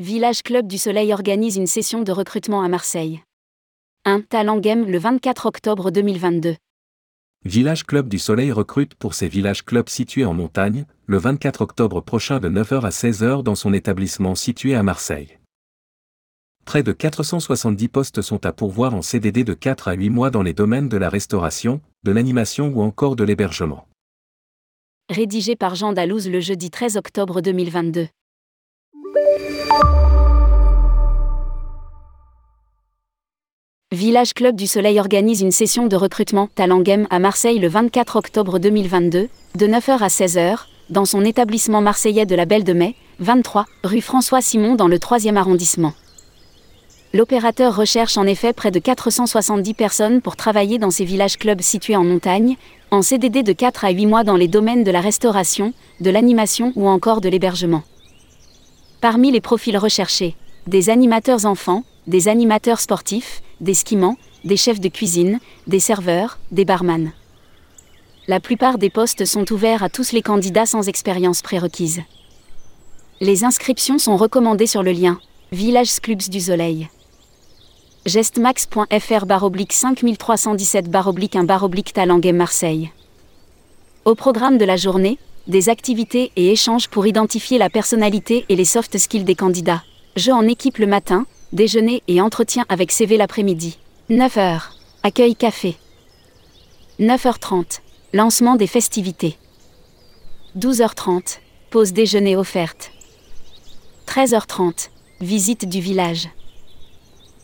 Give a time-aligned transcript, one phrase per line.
[0.00, 3.22] Village Club du Soleil organise une session de recrutement à Marseille.
[4.04, 4.22] 1.
[4.22, 6.56] Talent Game le 24 octobre 2022.
[7.44, 12.00] Village Club du Soleil recrute pour ses villages clubs situés en montagne, le 24 octobre
[12.00, 15.38] prochain de 9h à 16h dans son établissement situé à Marseille.
[16.64, 20.42] Près de 470 postes sont à pourvoir en CDD de 4 à 8 mois dans
[20.42, 23.86] les domaines de la restauration, de l'animation ou encore de l'hébergement.
[25.08, 28.08] Rédigé par Jean Dalouse le jeudi 13 octobre 2022.
[33.94, 38.58] Village Club du Soleil organise une session de recrutement Talent à Marseille le 24 octobre
[38.58, 43.66] 2022, de 9h à 16h, dans son établissement marseillais de la Belle de Mai, 23,
[43.84, 45.94] rue François Simon dans le 3e arrondissement.
[47.12, 51.96] L'opérateur recherche en effet près de 470 personnes pour travailler dans ces villages clubs situés
[51.96, 52.56] en montagne,
[52.90, 56.72] en CDD de 4 à 8 mois dans les domaines de la restauration, de l'animation
[56.74, 57.84] ou encore de l'hébergement.
[59.04, 60.34] Parmi les profils recherchés,
[60.66, 66.64] des animateurs enfants, des animateurs sportifs, des skimans, des chefs de cuisine, des serveurs, des
[66.64, 67.12] barman.
[68.28, 72.00] La plupart des postes sont ouverts à tous les candidats sans expérience prérequise.
[73.20, 75.20] Les inscriptions sont recommandées sur le lien
[75.52, 76.88] Village Clubs du Soleil.
[78.06, 82.90] Gestmax.fr baroblique 5317 baroblique 1 baroblique Talanguet Marseille.
[84.04, 88.66] Au programme de la journée, des activités et échanges pour identifier la personnalité et les
[88.66, 89.82] soft skills des candidats.
[90.14, 91.24] Jeux en équipe le matin,
[91.54, 93.78] déjeuner et entretien avec CV l'après-midi.
[94.10, 94.60] 9h.
[95.02, 95.78] Accueil café.
[97.00, 97.80] 9h30.
[98.12, 99.38] Lancement des festivités.
[100.58, 101.38] 12h30.
[101.70, 102.92] Pause déjeuner offerte.
[104.06, 104.90] 13h30.
[105.22, 106.28] Visite du village.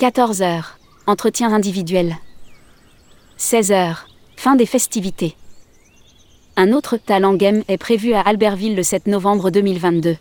[0.00, 0.64] 14h.
[1.06, 2.16] Entretien individuel.
[3.38, 3.94] 16h.
[4.36, 5.36] Fin des festivités.
[6.60, 10.16] Un autre talent game est prévu à Albertville le 7 novembre 2022.